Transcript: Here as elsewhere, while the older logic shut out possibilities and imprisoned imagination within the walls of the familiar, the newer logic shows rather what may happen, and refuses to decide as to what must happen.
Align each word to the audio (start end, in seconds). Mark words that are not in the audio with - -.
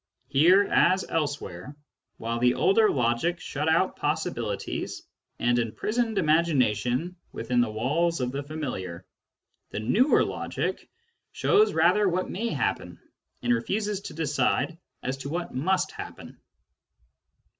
Here 0.29 0.63
as 0.63 1.05
elsewhere, 1.07 1.77
while 2.17 2.39
the 2.39 2.55
older 2.55 2.89
logic 2.89 3.39
shut 3.39 3.69
out 3.69 3.95
possibilities 3.97 5.03
and 5.37 5.59
imprisoned 5.59 6.17
imagination 6.17 7.15
within 7.33 7.61
the 7.61 7.69
walls 7.69 8.19
of 8.19 8.31
the 8.31 8.41
familiar, 8.41 9.05
the 9.69 9.79
newer 9.79 10.25
logic 10.25 10.89
shows 11.33 11.73
rather 11.73 12.09
what 12.09 12.31
may 12.31 12.49
happen, 12.49 12.99
and 13.43 13.53
refuses 13.53 14.01
to 14.01 14.15
decide 14.15 14.75
as 15.03 15.17
to 15.17 15.29
what 15.29 15.53
must 15.53 15.91
happen. 15.91 16.39